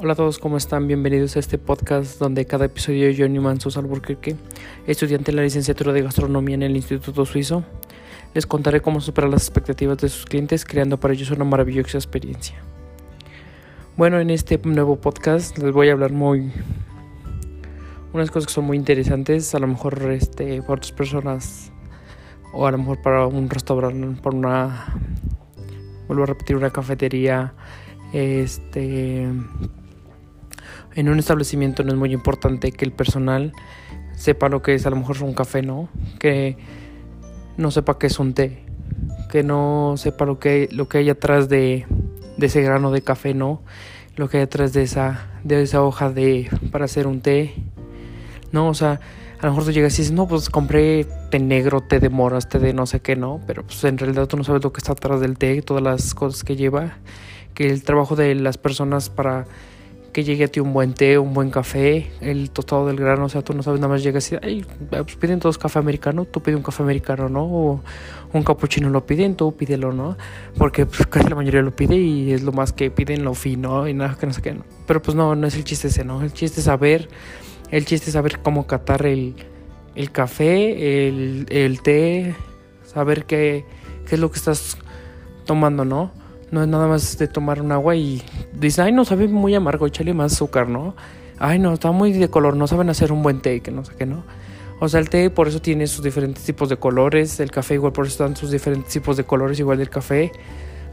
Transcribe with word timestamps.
Hola 0.00 0.12
a 0.12 0.16
todos, 0.16 0.38
¿cómo 0.38 0.56
están? 0.56 0.86
Bienvenidos 0.86 1.34
a 1.34 1.40
este 1.40 1.58
podcast 1.58 2.20
donde 2.20 2.46
cada 2.46 2.66
episodio 2.66 3.10
yo, 3.10 3.28
Newman 3.28 3.60
Sosa 3.60 3.80
Alburquerque, 3.80 4.36
estudiante 4.86 5.32
de 5.32 5.36
la 5.36 5.42
licenciatura 5.42 5.92
de 5.92 6.02
gastronomía 6.02 6.54
en 6.54 6.62
el 6.62 6.76
Instituto 6.76 7.26
Suizo, 7.26 7.64
les 8.32 8.46
contaré 8.46 8.80
cómo 8.80 9.00
superar 9.00 9.28
las 9.28 9.42
expectativas 9.42 9.98
de 9.98 10.08
sus 10.08 10.24
clientes 10.24 10.64
creando 10.64 11.00
para 11.00 11.14
ellos 11.14 11.32
una 11.32 11.42
maravillosa 11.42 11.98
experiencia. 11.98 12.62
Bueno, 13.96 14.20
en 14.20 14.30
este 14.30 14.60
nuevo 14.62 15.00
podcast 15.00 15.58
les 15.58 15.72
voy 15.72 15.88
a 15.88 15.94
hablar 15.94 16.12
muy 16.12 16.52
unas 18.12 18.30
cosas 18.30 18.46
que 18.46 18.52
son 18.52 18.66
muy 18.66 18.76
interesantes, 18.76 19.52
a 19.56 19.58
lo 19.58 19.66
mejor 19.66 20.00
este 20.12 20.62
para 20.62 20.74
otras 20.74 20.92
personas 20.92 21.72
o 22.52 22.68
a 22.68 22.70
lo 22.70 22.78
mejor 22.78 23.02
para 23.02 23.26
un 23.26 23.50
restaurante, 23.50 24.22
para 24.22 24.36
una 24.36 24.94
vuelvo 26.06 26.22
a 26.22 26.26
repetir 26.26 26.54
una 26.54 26.70
cafetería 26.70 27.52
este 28.12 29.28
en 30.98 31.08
un 31.08 31.20
establecimiento 31.20 31.84
no 31.84 31.92
es 31.92 31.96
muy 31.96 32.12
importante 32.12 32.72
que 32.72 32.84
el 32.84 32.90
personal 32.90 33.52
sepa 34.16 34.48
lo 34.48 34.62
que 34.62 34.74
es 34.74 34.84
a 34.84 34.90
lo 34.90 34.96
mejor 34.96 35.22
un 35.22 35.32
café, 35.32 35.62
¿no? 35.62 35.88
Que 36.18 36.56
no 37.56 37.70
sepa 37.70 38.00
qué 38.00 38.08
es 38.08 38.18
un 38.18 38.34
té, 38.34 38.64
que 39.30 39.44
no 39.44 39.94
sepa 39.96 40.24
lo 40.24 40.40
que, 40.40 40.68
lo 40.72 40.88
que 40.88 40.98
hay 40.98 41.08
atrás 41.08 41.48
de, 41.48 41.86
de 42.36 42.46
ese 42.46 42.62
grano 42.62 42.90
de 42.90 43.02
café, 43.02 43.32
¿no? 43.32 43.62
Lo 44.16 44.28
que 44.28 44.38
hay 44.38 44.42
atrás 44.42 44.72
de 44.72 44.82
esa, 44.82 45.28
de 45.44 45.62
esa 45.62 45.84
hoja 45.84 46.10
de 46.10 46.50
para 46.72 46.86
hacer 46.86 47.06
un 47.06 47.20
té, 47.20 47.54
¿no? 48.50 48.68
O 48.68 48.74
sea, 48.74 48.98
a 49.38 49.46
lo 49.46 49.52
mejor 49.52 49.66
tú 49.66 49.70
llegas 49.70 49.94
y 49.94 50.02
dices, 50.02 50.12
no, 50.12 50.26
pues 50.26 50.50
compré 50.50 51.06
té 51.30 51.38
negro, 51.38 51.80
té 51.80 52.00
de 52.00 52.08
moras, 52.08 52.48
té 52.48 52.58
de 52.58 52.72
no 52.74 52.86
sé 52.86 52.98
qué, 52.98 53.14
¿no? 53.14 53.40
Pero 53.46 53.62
pues 53.62 53.84
en 53.84 53.98
realidad 53.98 54.26
tú 54.26 54.36
no 54.36 54.42
sabes 54.42 54.64
lo 54.64 54.72
que 54.72 54.78
está 54.78 54.94
atrás 54.94 55.20
del 55.20 55.38
té, 55.38 55.62
todas 55.62 55.80
las 55.80 56.12
cosas 56.16 56.42
que 56.42 56.56
lleva, 56.56 56.98
que 57.54 57.70
el 57.70 57.84
trabajo 57.84 58.16
de 58.16 58.34
las 58.34 58.58
personas 58.58 59.10
para 59.10 59.46
que 60.12 60.24
llegue 60.24 60.44
a 60.44 60.48
ti 60.48 60.60
un 60.60 60.72
buen 60.72 60.94
té, 60.94 61.18
un 61.18 61.34
buen 61.34 61.50
café, 61.50 62.10
el 62.20 62.50
tostado 62.50 62.86
del 62.86 62.96
grano, 62.96 63.26
o 63.26 63.28
sea, 63.28 63.42
tú 63.42 63.54
no 63.54 63.62
sabes, 63.62 63.80
nada 63.80 63.92
más 63.92 64.02
llegas 64.02 64.30
y, 64.32 64.36
ay, 64.42 64.64
pues 64.88 65.16
piden 65.16 65.38
todos 65.38 65.58
café 65.58 65.78
americano, 65.78 66.24
tú 66.24 66.42
pides 66.42 66.56
un 66.56 66.62
café 66.62 66.82
americano, 66.82 67.28
¿no? 67.28 67.44
O 67.44 67.80
un 68.32 68.42
capuchino 68.42 68.90
lo 68.90 69.04
piden, 69.06 69.36
tú 69.36 69.54
pídelo, 69.54 69.92
¿no? 69.92 70.16
Porque 70.56 70.86
pues, 70.86 71.06
casi 71.10 71.28
la 71.28 71.34
mayoría 71.34 71.62
lo 71.62 71.74
pide 71.74 71.96
y 71.96 72.32
es 72.32 72.42
lo 72.42 72.52
más 72.52 72.72
que 72.72 72.90
piden, 72.90 73.24
lo 73.24 73.34
fino 73.34 73.86
y 73.86 73.94
nada 73.94 74.16
que 74.18 74.26
no 74.26 74.32
sé 74.32 74.42
qué. 74.42 74.56
Pero 74.86 75.02
pues 75.02 75.14
no, 75.14 75.34
no 75.34 75.46
es 75.46 75.54
el 75.56 75.64
chiste 75.64 75.88
ese, 75.88 76.04
¿no? 76.04 76.22
El 76.22 76.32
chiste 76.32 76.60
es 76.60 76.64
saber, 76.64 77.08
el 77.70 77.84
chiste 77.84 78.06
es 78.06 78.14
saber 78.14 78.40
cómo 78.40 78.66
catar 78.66 79.06
el, 79.06 79.34
el 79.94 80.10
café, 80.10 81.08
el, 81.08 81.46
el 81.50 81.82
té, 81.82 82.34
saber 82.84 83.24
qué, 83.26 83.64
qué 84.06 84.14
es 84.14 84.20
lo 84.20 84.30
que 84.30 84.38
estás 84.38 84.78
tomando, 85.44 85.84
¿no? 85.84 86.12
No 86.50 86.62
es 86.62 86.68
nada 86.68 86.86
más 86.86 87.18
de 87.18 87.28
tomar 87.28 87.60
un 87.60 87.72
agua 87.72 87.94
y 87.94 88.22
dice, 88.54 88.82
ay, 88.82 88.92
no 88.92 89.04
sabe 89.04 89.28
muy 89.28 89.54
amargo, 89.54 89.86
échale 89.86 90.14
más 90.14 90.32
azúcar, 90.32 90.68
¿no? 90.68 90.94
Ay, 91.38 91.58
no, 91.58 91.74
está 91.74 91.92
muy 91.92 92.12
de 92.12 92.28
color, 92.28 92.56
no 92.56 92.66
saben 92.66 92.88
hacer 92.88 93.12
un 93.12 93.22
buen 93.22 93.40
té, 93.40 93.60
que 93.60 93.70
no 93.70 93.84
sé 93.84 93.92
qué, 93.96 94.06
¿no? 94.06 94.24
O 94.80 94.88
sea, 94.88 95.00
el 95.00 95.10
té 95.10 95.30
por 95.30 95.48
eso 95.48 95.60
tiene 95.60 95.86
sus 95.86 96.04
diferentes 96.04 96.44
tipos 96.44 96.68
de 96.68 96.76
colores, 96.76 97.40
el 97.40 97.50
café 97.50 97.74
igual 97.74 97.92
por 97.92 98.06
eso 98.06 98.12
están 98.12 98.36
sus 98.36 98.50
diferentes 98.50 98.92
tipos 98.92 99.16
de 99.16 99.24
colores, 99.24 99.58
igual 99.58 99.78
del 99.78 99.90
café. 99.90 100.32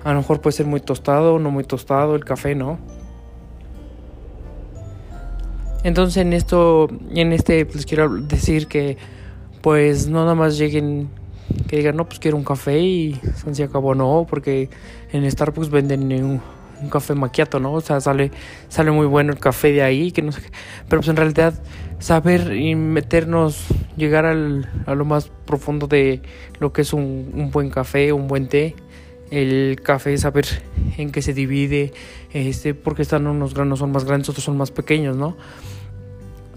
A 0.04 0.12
lo 0.12 0.20
mejor 0.20 0.42
puede 0.42 0.56
ser 0.56 0.66
muy 0.66 0.82
tostado, 0.82 1.40
no 1.40 1.52
muy 1.52 1.64
tostado, 1.64 2.16
el 2.16 2.26
café, 2.26 2.56
¿no? 2.56 2.80
Entonces 5.84 6.18
en 6.18 6.34
esto, 6.34 6.88
en 7.12 7.32
este 7.32 7.64
les 7.66 7.86
quiero 7.86 8.10
decir 8.10 8.68
que 8.68 8.98
pues 9.62 10.08
no 10.08 10.22
nada 10.22 10.34
más 10.34 10.58
lleguen 10.58 11.10
que 11.68 11.78
digan, 11.78 11.96
no, 11.96 12.06
pues 12.06 12.20
quiero 12.20 12.38
un 12.38 12.44
café 12.44 12.80
y 12.80 13.20
se 13.52 13.64
acabó, 13.64 13.96
no, 13.96 14.26
porque 14.30 14.70
en 15.12 15.30
Starbucks 15.30 15.70
venden 15.70 16.12
un, 16.24 16.42
un, 16.82 16.90
café 16.90 17.16
maquiato, 17.16 17.60
¿no? 17.60 17.74
O 17.74 17.82
sea, 17.82 18.00
sale, 18.02 18.32
sale 18.70 18.92
muy 18.92 19.08
bueno 19.08 19.32
el 19.32 19.40
café 19.40 19.72
de 19.72 19.82
ahí, 19.82 20.12
que 20.12 20.22
no 20.22 20.32
sé 20.32 20.42
qué. 20.42 20.50
Pero 20.90 21.02
pues 21.02 21.10
en 21.10 21.16
realidad 21.16 21.54
saber 22.00 22.56
y 22.56 22.76
meternos, 22.76 23.66
llegar 23.98 24.26
al, 24.26 24.70
a 24.86 24.96
lo 24.96 25.06
más 25.06 25.32
profundo 25.46 25.88
de 25.88 26.22
lo 26.60 26.74
que 26.74 26.82
es 26.82 26.94
un, 26.94 27.32
un 27.34 27.52
buen 27.52 27.70
café, 27.70 28.12
un 28.14 28.28
buen 28.28 28.48
té. 28.48 28.76
El 29.32 29.82
café, 29.82 30.16
saber 30.18 30.46
en 30.98 31.12
qué 31.12 31.22
se 31.22 31.34
divide, 31.34 31.94
este, 32.32 32.74
porque 32.74 33.02
están 33.02 33.28
unos 33.28 33.54
granos 33.54 33.80
son 33.80 33.92
más 33.92 34.06
grandes, 34.06 34.30
otros 34.30 34.44
son 34.44 34.58
más 34.58 34.72
pequeños, 34.72 35.18
¿no? 35.18 35.36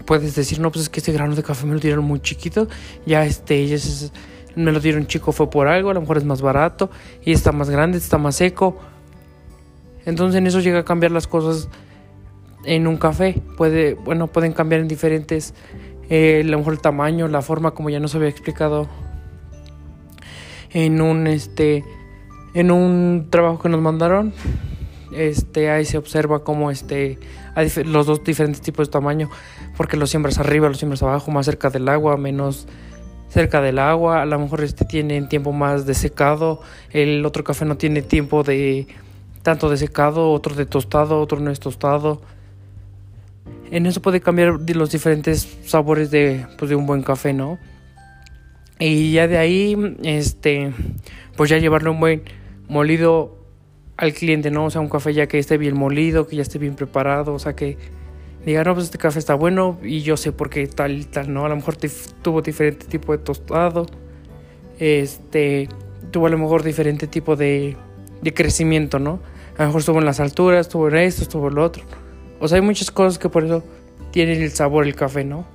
Puedes 0.05 0.35
decir, 0.35 0.59
no, 0.59 0.71
pues 0.71 0.83
es 0.83 0.89
que 0.89 0.99
este 0.99 1.11
grano 1.11 1.35
de 1.35 1.43
café 1.43 1.65
me 1.65 1.73
lo 1.73 1.79
dieron 1.79 2.05
muy 2.05 2.19
chiquito, 2.19 2.67
ya 3.05 3.25
este, 3.25 3.67
ya 3.67 3.75
es, 3.75 4.11
me 4.59 4.71
lo 4.71 4.79
dieron 4.79 5.07
chico 5.07 5.31
fue 5.31 5.49
por 5.49 5.67
algo, 5.67 5.89
a 5.89 5.93
lo 5.93 6.01
mejor 6.01 6.17
es 6.17 6.25
más 6.25 6.41
barato 6.41 6.89
y 7.23 7.31
está 7.31 7.51
más 7.51 7.69
grande, 7.69 7.97
está 7.97 8.17
más 8.17 8.35
seco. 8.35 8.77
Entonces 10.05 10.37
en 10.37 10.47
eso 10.47 10.59
llega 10.59 10.79
a 10.79 10.85
cambiar 10.85 11.11
las 11.11 11.27
cosas 11.27 11.69
en 12.65 12.87
un 12.87 12.97
café. 12.97 13.41
Puede, 13.57 13.93
bueno, 13.93 14.27
pueden 14.27 14.53
cambiar 14.53 14.81
en 14.81 14.87
diferentes, 14.87 15.53
eh, 16.09 16.41
a 16.43 16.47
lo 16.47 16.57
mejor 16.57 16.73
el 16.73 16.79
tamaño, 16.79 17.27
la 17.27 17.41
forma, 17.41 17.71
como 17.71 17.89
ya 17.89 17.99
nos 17.99 18.15
había 18.15 18.29
explicado 18.29 18.87
en 20.71 21.01
un 21.01 21.27
este, 21.27 21.83
en 22.53 22.71
un 22.71 23.27
trabajo 23.29 23.59
que 23.59 23.69
nos 23.69 23.81
mandaron. 23.81 24.33
Este, 25.15 25.71
ahí 25.71 25.85
se 25.85 25.97
observa 25.97 26.43
como 26.43 26.69
este, 26.69 27.17
hay 27.55 27.71
los 27.85 28.05
dos 28.05 28.23
diferentes 28.23 28.61
tipos 28.61 28.87
de 28.87 28.91
tamaño, 28.91 29.29
porque 29.75 29.97
los 29.97 30.11
siembras 30.11 30.37
arriba, 30.37 30.67
los 30.67 30.77
siembras 30.77 31.01
abajo, 31.01 31.31
más 31.31 31.45
cerca 31.45 31.69
del 31.69 31.89
agua, 31.89 32.15
menos 32.15 32.67
cerca 33.29 33.61
del 33.61 33.79
agua, 33.79 34.21
a 34.21 34.25
lo 34.25 34.39
mejor 34.39 34.63
este 34.63 34.85
tiene 34.85 35.21
tiempo 35.23 35.51
más 35.51 35.85
de 35.85 35.93
secado, 35.93 36.61
el 36.91 37.25
otro 37.25 37.43
café 37.43 37.65
no 37.65 37.77
tiene 37.77 38.01
tiempo 38.01 38.43
de 38.43 38.87
tanto 39.43 39.69
de 39.69 39.77
secado, 39.77 40.31
otro 40.31 40.55
de 40.55 40.65
tostado, 40.65 41.19
otro 41.21 41.39
no 41.39 41.51
es 41.51 41.59
tostado. 41.59 42.21
En 43.71 43.85
eso 43.85 44.01
puede 44.01 44.19
cambiar 44.19 44.59
los 44.75 44.91
diferentes 44.91 45.59
sabores 45.65 46.11
de, 46.11 46.45
pues, 46.57 46.69
de 46.69 46.75
un 46.75 46.85
buen 46.85 47.03
café, 47.03 47.33
¿no? 47.33 47.59
Y 48.79 49.11
ya 49.11 49.27
de 49.27 49.37
ahí, 49.37 49.95
este, 50.03 50.73
pues 51.35 51.49
ya 51.49 51.57
llevarle 51.57 51.89
un 51.89 51.99
buen 51.99 52.23
molido 52.67 53.37
al 53.97 54.13
cliente, 54.13 54.49
¿no? 54.49 54.65
O 54.65 54.69
sea, 54.69 54.81
un 54.81 54.89
café 54.89 55.13
ya 55.13 55.27
que 55.27 55.37
esté 55.37 55.57
bien 55.57 55.77
molido, 55.77 56.27
que 56.27 56.37
ya 56.37 56.41
esté 56.41 56.57
bien 56.57 56.75
preparado, 56.75 57.33
o 57.33 57.39
sea, 57.39 57.53
que 57.53 57.77
diga, 58.49 58.63
no, 58.63 58.73
pues 58.73 58.85
este 58.85 58.97
café 58.97 59.19
está 59.19 59.35
bueno 59.35 59.79
y 59.83 60.01
yo 60.01 60.17
sé 60.17 60.31
por 60.31 60.49
qué 60.49 60.67
tal 60.67 60.99
y 60.99 61.05
tal, 61.05 61.33
¿no? 61.33 61.45
A 61.45 61.49
lo 61.49 61.55
mejor 61.55 61.77
tuvo 62.21 62.41
diferente 62.41 62.85
tipo 62.85 63.11
de 63.11 63.19
tostado, 63.19 63.85
este, 64.79 65.69
tuvo 66.11 66.27
a 66.27 66.29
lo 66.29 66.37
mejor 66.37 66.63
diferente 66.63 67.07
tipo 67.07 67.35
de, 67.35 67.75
de 68.21 68.33
crecimiento, 68.33 68.99
¿no? 68.99 69.19
A 69.57 69.63
lo 69.63 69.67
mejor 69.67 69.79
estuvo 69.81 69.99
en 69.99 70.05
las 70.05 70.19
alturas, 70.19 70.67
estuvo 70.67 70.87
en 70.87 70.97
esto, 70.97 71.23
estuvo 71.23 71.49
en 71.49 71.55
lo 71.55 71.63
otro. 71.63 71.83
O 72.39 72.47
sea, 72.47 72.57
hay 72.57 72.61
muchas 72.61 72.91
cosas 72.91 73.19
que 73.19 73.29
por 73.29 73.43
eso 73.43 73.63
tienen 74.11 74.41
el 74.41 74.51
sabor 74.51 74.85
el 74.85 74.95
café, 74.95 75.23
¿no? 75.23 75.45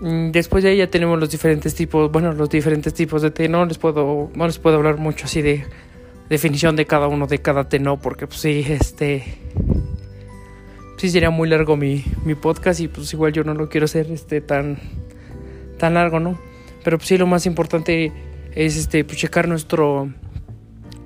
Después 0.00 0.62
de 0.62 0.70
ahí 0.70 0.76
ya 0.76 0.88
tenemos 0.88 1.18
los 1.18 1.30
diferentes 1.30 1.74
tipos, 1.74 2.12
bueno, 2.12 2.32
los 2.32 2.48
diferentes 2.48 2.94
tipos 2.94 3.20
de 3.22 3.32
té, 3.32 3.48
no 3.48 3.66
les 3.66 3.78
puedo, 3.78 4.30
no 4.32 4.46
les 4.46 4.58
puedo 4.58 4.76
hablar 4.76 4.98
mucho 4.98 5.24
así 5.24 5.42
de 5.42 5.64
definición 6.28 6.76
de 6.76 6.86
cada 6.86 7.08
uno 7.08 7.26
de 7.26 7.40
cada 7.40 7.68
té, 7.68 7.80
no, 7.80 7.98
porque 7.98 8.26
pues 8.26 8.40
sí, 8.40 8.64
este, 8.68 9.24
sí 10.98 11.08
sería 11.08 11.30
muy 11.30 11.48
largo 11.48 11.76
mi, 11.76 12.04
mi 12.24 12.34
podcast 12.34 12.80
y 12.80 12.88
pues 12.88 13.12
igual 13.14 13.32
yo 13.32 13.44
no 13.44 13.54
lo 13.54 13.68
quiero 13.70 13.86
hacer 13.86 14.10
este 14.10 14.40
tan, 14.40 14.78
tan 15.78 15.94
largo, 15.94 16.20
¿no? 16.20 16.38
Pero 16.84 16.98
pues 16.98 17.08
sí 17.08 17.16
lo 17.16 17.26
más 17.26 17.46
importante 17.46 18.12
es 18.54 18.76
este, 18.76 19.04
pues 19.04 19.16
checar 19.16 19.48
nuestro, 19.48 20.12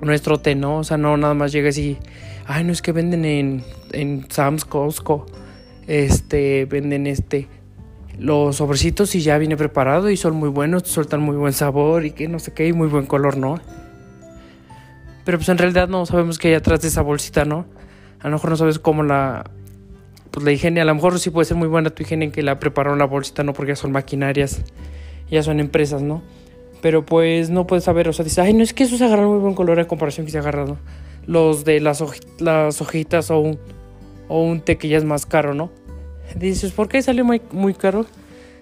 nuestro 0.01 0.39
té, 0.39 0.55
¿no? 0.55 0.79
O 0.79 0.83
sea, 0.83 0.97
no 0.97 1.15
nada 1.15 1.35
más 1.35 1.51
llegas 1.51 1.77
y, 1.77 1.97
ay, 2.45 2.63
no 2.63 2.73
es 2.73 2.81
que 2.81 2.91
venden 2.91 3.23
en, 3.23 3.63
en 3.91 4.25
Sam's 4.29 4.65
Costco, 4.65 5.27
este, 5.87 6.65
venden 6.65 7.07
este 7.07 7.47
los 8.19 8.57
sobrecitos 8.57 9.15
y 9.15 9.21
ya 9.21 9.37
viene 9.37 9.57
preparado 9.57 10.09
y 10.09 10.17
son 10.17 10.35
muy 10.35 10.49
buenos, 10.49 10.83
sueltan 10.83 11.21
muy 11.21 11.35
buen 11.35 11.53
sabor 11.53 12.05
y 12.05 12.11
que 12.11 12.27
no 12.27 12.39
sé 12.39 12.53
qué, 12.53 12.67
y 12.67 12.73
muy 12.73 12.87
buen 12.87 13.05
color, 13.05 13.37
¿no? 13.37 13.59
Pero 15.25 15.37
pues 15.37 15.49
en 15.49 15.57
realidad 15.57 15.87
no 15.87 16.05
sabemos 16.05 16.37
qué 16.37 16.49
hay 16.49 16.53
atrás 16.55 16.81
de 16.81 16.89
esa 16.89 17.01
bolsita, 17.01 17.45
¿no? 17.45 17.65
A 18.19 18.27
lo 18.27 18.35
mejor 18.35 18.51
no 18.51 18.57
sabes 18.57 18.79
cómo 18.79 19.03
la... 19.03 19.49
Pues 20.33 20.43
la 20.43 20.51
higiene, 20.51 20.81
a 20.81 20.85
lo 20.85 20.95
mejor 20.95 21.19
sí 21.19 21.29
puede 21.29 21.45
ser 21.45 21.57
muy 21.57 21.67
buena 21.67 21.91
tu 21.91 22.01
higiene 22.01 22.25
en 22.25 22.31
que 22.31 22.41
la 22.41 22.59
prepararon 22.59 22.97
la 22.97 23.05
bolsita, 23.05 23.43
¿no? 23.43 23.53
Porque 23.53 23.73
ya 23.73 23.75
son 23.75 23.91
maquinarias, 23.91 24.63
ya 25.29 25.43
son 25.43 25.59
empresas, 25.59 26.01
¿no? 26.01 26.23
Pero 26.81 27.05
pues 27.05 27.51
no 27.51 27.67
puedes 27.67 27.83
saber, 27.83 28.09
o 28.09 28.13
sea, 28.13 28.25
dices, 28.25 28.39
ay, 28.39 28.53
no 28.53 28.63
es 28.63 28.73
que 28.73 28.83
eso 28.83 28.97
se 28.97 29.05
agarra 29.05 29.27
muy 29.27 29.37
buen 29.37 29.53
color 29.53 29.77
en 29.77 29.85
comparación 29.85 30.25
que 30.25 30.31
se 30.31 30.39
ha 30.39 30.41
agarrado 30.41 30.77
los 31.27 31.65
de 31.65 31.79
las, 31.79 32.03
las 32.39 32.81
hojitas 32.81 33.29
o 33.29 33.39
un, 33.39 33.59
o 34.27 34.41
un 34.41 34.61
té 34.61 34.77
que 34.77 34.87
ya 34.87 34.97
es 34.97 35.03
más 35.03 35.27
caro, 35.27 35.53
¿no? 35.53 35.69
Dices, 36.35 36.71
¿por 36.71 36.87
qué 36.87 37.01
sale 37.01 37.21
muy, 37.21 37.41
muy 37.51 37.75
caro? 37.75 38.07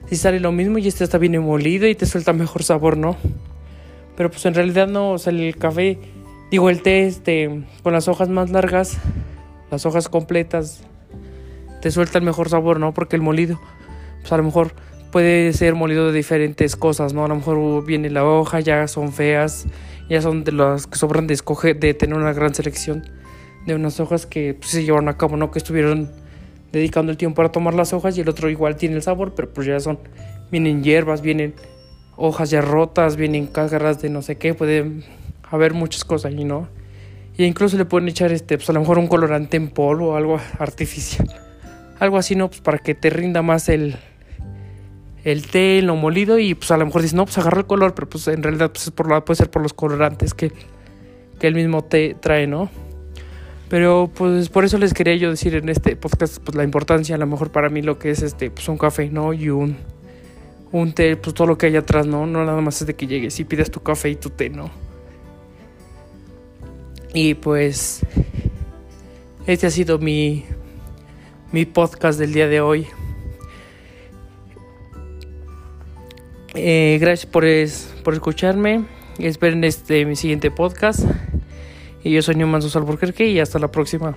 Si 0.10 0.18
sale 0.18 0.42
lo 0.42 0.52
mismo 0.52 0.78
y 0.78 0.90
este 0.90 1.06
está 1.06 1.18
bien 1.18 1.40
molido 1.42 1.88
y 1.88 1.96
te 1.96 2.06
suelta 2.06 2.34
mejor 2.34 2.64
sabor, 2.64 2.98
¿no? 2.98 3.16
Pero 4.18 4.30
pues 4.30 4.46
en 4.46 4.54
realidad 4.54 4.88
no, 4.88 5.12
o 5.12 5.18
sea, 5.18 5.32
el 5.32 5.56
café, 5.56 5.98
digo, 6.52 6.70
el 6.70 6.82
té 6.82 7.08
este, 7.08 7.64
con 7.82 7.94
las 7.94 8.08
hojas 8.08 8.28
más 8.28 8.52
largas, 8.52 8.98
las 9.72 9.86
hojas 9.86 10.10
completas, 10.10 10.84
te 11.82 11.92
suelta 11.92 12.18
el 12.18 12.24
mejor 12.24 12.50
sabor, 12.50 12.80
¿no? 12.80 12.94
Porque 12.94 13.16
el 13.16 13.22
molido, 13.22 13.60
pues 14.22 14.32
a 14.32 14.38
lo 14.38 14.44
mejor 14.44 14.74
puede 15.12 15.52
ser 15.54 15.76
molido 15.76 16.08
de 16.08 16.14
diferentes 16.14 16.76
cosas, 16.76 17.14
¿no? 17.14 17.26
A 17.26 17.28
lo 17.28 17.36
mejor 17.36 17.86
viene 17.86 18.10
la 18.10 18.24
hoja, 18.26 18.60
ya 18.60 18.88
son 18.88 19.12
feas, 19.12 19.66
ya 20.10 20.22
son 20.22 20.44
de 20.44 20.54
las 20.54 20.88
que 20.88 20.98
sobran 20.98 21.28
de 21.28 21.34
escoger, 21.34 21.80
de 21.80 21.94
tener 21.94 22.16
una 22.16 22.34
gran 22.34 22.56
selección 22.56 23.04
de 23.66 23.76
unas 23.76 24.00
hojas 24.00 24.26
que 24.26 24.56
pues, 24.56 24.72
se 24.72 24.84
llevaron 24.84 25.10
a 25.10 25.18
cabo, 25.18 25.38
¿no? 25.38 25.52
Que 25.52 25.60
estuvieron 25.60 26.10
dedicando 26.72 27.12
el 27.12 27.18
tiempo 27.18 27.36
para 27.36 27.52
tomar 27.52 27.74
las 27.74 27.94
hojas 27.94 28.18
y 28.18 28.22
el 28.22 28.30
otro 28.30 28.50
igual 28.50 28.76
tiene 28.76 28.96
el 28.96 29.02
sabor, 29.02 29.34
pero 29.36 29.54
pues 29.54 29.68
ya 29.68 29.80
son, 29.80 30.00
vienen 30.52 30.84
hierbas, 30.84 31.22
vienen 31.22 31.54
hojas 32.16 32.50
ya 32.50 32.62
rotas, 32.62 33.18
vienen 33.18 33.48
cáscaras 33.48 34.02
de 34.02 34.10
no 34.10 34.22
sé 34.22 34.38
qué, 34.38 34.54
puede 34.54 35.04
haber 35.50 35.74
muchas 35.74 36.06
cosas 36.06 36.32
ahí, 36.32 36.44
¿no? 36.44 36.68
Y 37.38 37.46
incluso 37.46 37.78
le 37.78 37.86
pueden 37.86 38.08
echar 38.10 38.32
este, 38.32 38.58
pues 38.58 38.70
a 38.70 38.74
lo 38.74 38.80
mejor 38.80 39.00
un 39.00 39.08
colorante 39.08 39.58
en 39.58 39.70
polvo 39.70 40.12
o 40.12 40.16
algo 40.16 40.40
artificial. 40.60 41.30
Algo 42.02 42.18
así, 42.18 42.36
¿no? 42.36 42.50
Pues 42.50 42.62
para 42.62 42.80
que 42.80 42.96
te 42.96 43.12
rinda 43.12 43.44
más 43.44 43.70
el, 43.70 43.96
el 45.24 45.46
té, 45.46 45.84
lo 45.84 45.96
molido 45.96 46.40
y 46.40 46.56
pues 46.56 46.72
a 46.72 46.78
lo 46.78 46.88
mejor 46.88 47.04
dices, 47.04 47.14
no, 47.14 47.26
pues 47.26 47.38
agarra 47.38 47.60
el 47.60 47.68
color, 47.68 47.94
pero 47.94 48.10
pues 48.10 48.28
en 48.28 48.42
realidad 48.42 48.72
pues, 48.72 48.90
por, 48.90 49.24
puede 49.24 49.38
ser 49.38 49.52
por 49.52 49.62
los 49.62 49.74
colorantes 49.74 50.34
que, 50.34 50.52
que 51.40 51.46
el 51.46 51.54
mismo 51.54 51.84
té 51.84 52.16
trae, 52.20 52.48
¿no? 52.48 52.72
Pero 53.70 54.10
pues 54.16 54.50
por 54.50 54.66
eso 54.66 54.80
les 54.80 54.96
quería 54.96 55.16
yo 55.16 55.30
decir 55.30 55.54
en 55.54 55.70
este 55.70 55.96
podcast 55.96 56.40
pues 56.44 56.56
la 56.56 56.64
importancia 56.64 57.14
a 57.14 57.20
lo 57.20 57.28
mejor 57.28 57.52
para 57.52 57.70
mí 57.70 57.84
lo 57.84 58.00
que 58.00 58.10
es 58.10 58.24
este 58.24 58.50
pues 58.50 58.68
un 58.68 58.80
café, 58.80 59.12
¿no? 59.12 59.32
Y 59.32 59.50
un 59.50 59.78
un 60.72 60.94
té, 60.94 61.16
pues 61.18 61.36
todo 61.36 61.46
lo 61.46 61.58
que 61.60 61.68
hay 61.68 61.76
atrás, 61.76 62.08
¿no? 62.08 62.26
No 62.26 62.44
nada 62.44 62.62
más 62.62 62.82
es 62.82 62.88
de 62.88 62.96
que 62.96 63.06
llegues 63.06 63.40
y 63.40 63.44
pidas 63.44 63.70
tu 63.70 63.80
café 63.84 64.10
y 64.10 64.16
tu 64.16 64.32
té, 64.32 64.50
¿no? 64.50 64.72
Y 67.14 67.36
pues 67.36 68.02
este 69.46 69.68
ha 69.68 69.70
sido 69.70 70.00
mi 70.00 70.46
mi 71.52 71.66
podcast 71.66 72.20
del 72.20 72.34
día 72.34 72.48
de 72.48 72.62
hoy. 72.62 72.88
Eh, 76.54 76.98
gracias 77.00 77.32
por, 77.32 77.46
por 78.04 78.14
escucharme. 78.14 78.86
Esperen 79.20 79.64
este 79.64 80.06
mi 80.06 80.16
siguiente 80.16 80.52
podcast. 80.52 81.06
Y 82.04 82.12
yo 82.12 82.22
soy 82.22 82.36
Newman 82.36 82.62
Sosa 82.62 82.80
Alburquerque 82.80 83.28
y 83.28 83.40
hasta 83.40 83.60
la 83.60 83.70
próxima. 83.70 84.16